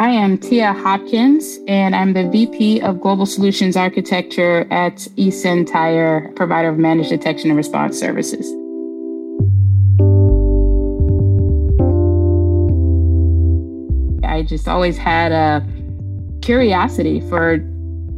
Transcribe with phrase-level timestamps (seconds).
[0.00, 6.70] I am Tia Hopkins, and I'm the VP of Global Solutions Architecture at eSentire, provider
[6.70, 8.46] of managed detection and response services.
[14.24, 15.62] I just always had a
[16.40, 17.62] curiosity for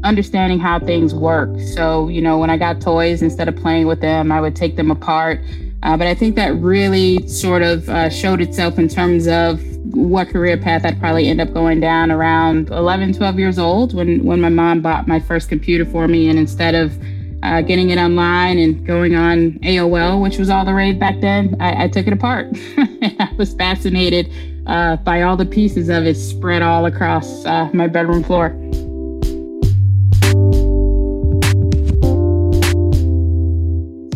[0.05, 1.51] understanding how things work.
[1.75, 4.77] So, you know, when I got toys, instead of playing with them, I would take
[4.77, 5.41] them apart.
[5.83, 9.61] Uh, but I think that really sort of uh, showed itself in terms of
[9.95, 14.25] what career path I'd probably end up going down around 11, 12 years old when,
[14.25, 16.29] when my mom bought my first computer for me.
[16.29, 16.97] And instead of
[17.43, 21.57] uh, getting it online and going on AOL, which was all the rage back then,
[21.61, 22.49] I, I took it apart.
[22.77, 24.31] I was fascinated
[24.67, 28.57] uh, by all the pieces of it spread all across uh, my bedroom floor.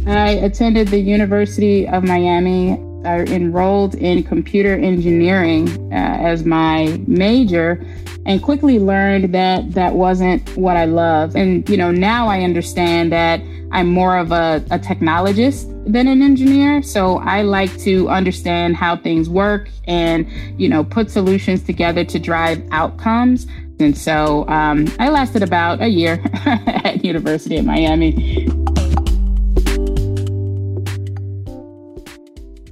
[0.09, 7.85] I attended the University of Miami I enrolled in computer engineering uh, as my major
[8.27, 11.37] and quickly learned that that wasn't what I loved.
[11.37, 13.41] And, you know, now I understand that
[13.71, 16.83] I'm more of a, a technologist than an engineer.
[16.83, 20.29] So I like to understand how things work and,
[20.61, 23.47] you know, put solutions together to drive outcomes.
[23.79, 28.49] And so um, I lasted about a year at University of Miami.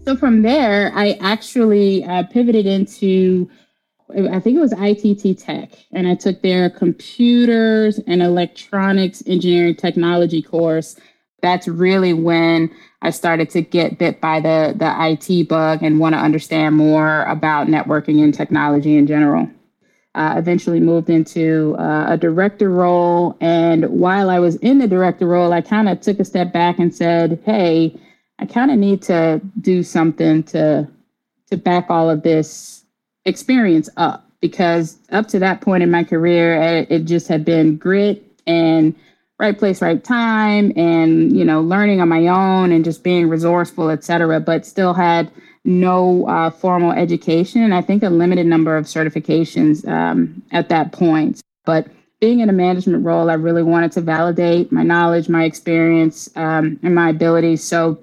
[0.04, 3.48] So from there, I actually uh, pivoted into,
[4.10, 10.42] I think it was ITT Tech, and I took their computers and electronics engineering technology
[10.42, 10.96] course.
[11.40, 12.70] That's really when
[13.00, 17.24] I started to get bit by the the IT bug and want to understand more
[17.24, 19.48] about networking and technology in general.
[20.14, 25.26] Uh, eventually moved into uh, a director role, and while I was in the director
[25.26, 27.98] role, I kind of took a step back and said, "Hey."
[28.38, 30.88] I kind of need to do something to
[31.50, 32.84] to back all of this
[33.24, 37.76] experience up because up to that point in my career, it, it just had been
[37.76, 38.94] grit and
[39.38, 43.90] right place, right time, and you know, learning on my own and just being resourceful,
[43.90, 44.40] et cetera.
[44.40, 45.30] But still had
[45.64, 50.92] no uh, formal education, and I think a limited number of certifications um, at that
[50.92, 51.40] point.
[51.64, 51.88] But
[52.20, 56.78] being in a management role, I really wanted to validate my knowledge, my experience, um,
[56.82, 57.62] and my abilities.
[57.62, 57.98] So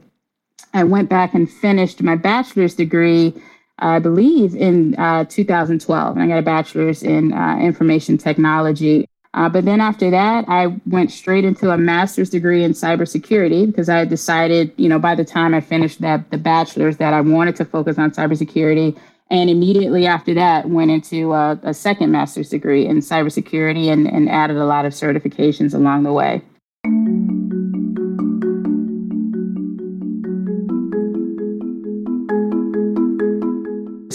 [0.74, 3.34] I went back and finished my bachelor's degree,
[3.80, 6.16] I believe, in uh, 2012.
[6.16, 9.08] And I got a bachelor's in uh, information technology.
[9.34, 13.88] Uh, but then after that, I went straight into a master's degree in cybersecurity because
[13.88, 17.56] I decided, you know, by the time I finished that the bachelor's, that I wanted
[17.58, 18.98] to focus on cybersecurity.
[19.30, 24.30] And immediately after that, went into a, a second master's degree in cybersecurity and, and
[24.30, 26.42] added a lot of certifications along the way.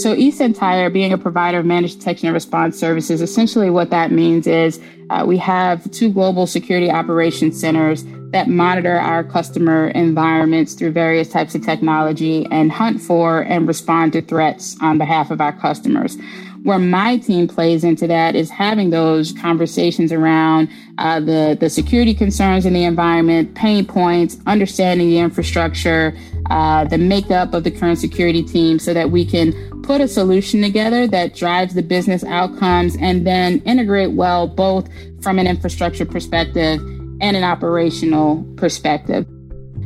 [0.07, 4.47] So eSentire, being a provider of managed detection and response services, essentially what that means
[4.47, 4.81] is
[5.11, 11.29] uh, we have two global security operations centers that monitor our customer environments through various
[11.29, 16.17] types of technology and hunt for and respond to threats on behalf of our customers.
[16.67, 20.69] Where my team plays into that is having those conversations around
[20.99, 26.13] uh, the the security concerns in the environment, pain points, understanding the infrastructure,
[26.51, 29.53] uh, the makeup of the current security team, so that we can
[29.83, 34.89] put a solution together that drives the business outcomes and then integrate well both
[35.23, 36.81] from an infrastructure perspective
[37.21, 39.25] and an operational perspective.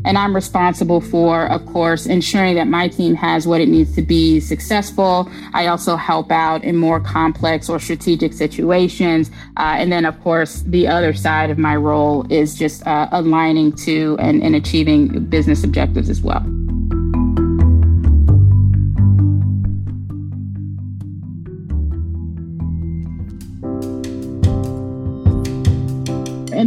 [0.04, 4.02] And I'm responsible for, of course, ensuring that my team has what it needs to
[4.02, 5.30] be successful.
[5.52, 9.30] I also help out in more complex or strategic situations.
[9.56, 13.72] Uh, and then, of course, the other side of my role is just uh, aligning
[13.72, 16.44] to and, and achieving business objectives as well.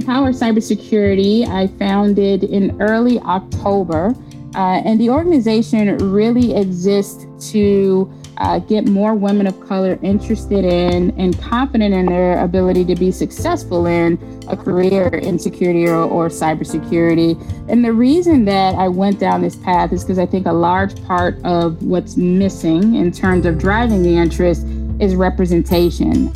[0.04, 4.14] Empower Cybersecurity, I founded in early October.
[4.54, 11.18] Uh, and the organization really exists to uh, get more women of color interested in
[11.18, 14.20] and confident in their ability to be successful in
[14.50, 17.40] a career in security or, or cybersecurity.
[17.70, 21.02] And the reason that I went down this path is because I think a large
[21.06, 24.68] part of what's missing in terms of driving the interest
[25.00, 26.34] is representation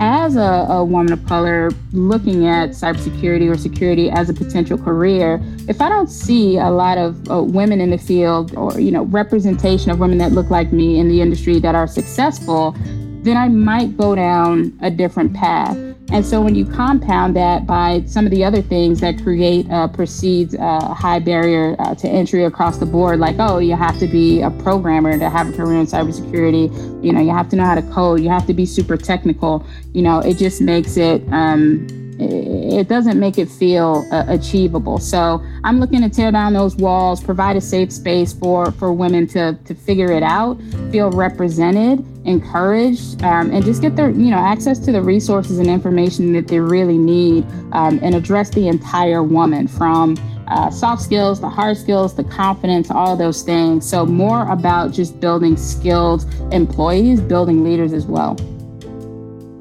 [0.00, 5.40] as a, a, woman of color looking at cybersecurity or security as a potential career,
[5.68, 9.04] if I don't see a lot of uh, women in the field or you know
[9.04, 12.74] representation of women that look like me in the industry that are successful,
[13.22, 15.76] then I might go down a different path.
[16.14, 19.88] And so when you compound that by some of the other things that create uh,
[19.88, 24.06] perceived uh, high barrier uh, to entry across the board, like, oh, you have to
[24.06, 27.04] be a programmer to have a career in cybersecurity.
[27.04, 28.20] You know, you have to know how to code.
[28.20, 29.66] You have to be super technical.
[29.92, 31.88] You know, it just makes it, um,
[32.20, 34.98] it doesn't make it feel uh, achievable.
[34.98, 39.26] So I'm looking to tear down those walls, provide a safe space for for women
[39.28, 40.60] to to figure it out,
[40.92, 45.68] feel represented, encouraged, um, and just get their you know access to the resources and
[45.68, 50.16] information that they really need, um, and address the entire woman from
[50.48, 53.88] uh, soft skills, the hard skills, the confidence, all those things.
[53.88, 58.36] So more about just building skilled employees, building leaders as well.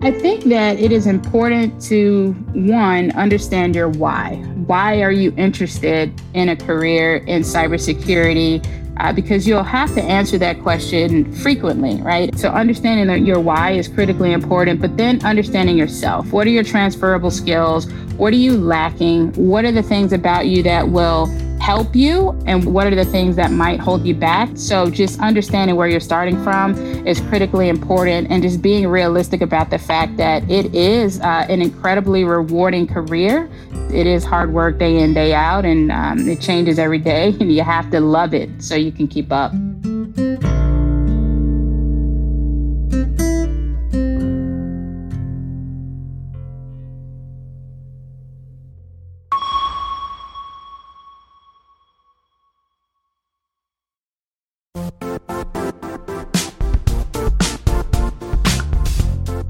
[0.01, 4.36] I think that it is important to one understand your why.
[4.66, 8.82] Why are you interested in a career in cybersecurity?
[8.98, 12.38] Uh, because you'll have to answer that question frequently, right?
[12.38, 16.31] So, understanding that your why is critically important, but then understanding yourself.
[16.31, 17.92] What are your transferable skills?
[18.18, 19.34] What are you lacking?
[19.34, 21.25] What are the things about you that will
[21.60, 24.50] help you and what are the things that might hold you back.
[24.56, 26.76] So, just understanding where you're starting from
[27.08, 31.62] is critically important and just being realistic about the fact that it is uh, an
[31.62, 33.50] incredibly rewarding career.
[33.92, 37.52] It is hard work day in, day out, and um, it changes every day, and
[37.52, 39.54] you have to love it so you can keep up.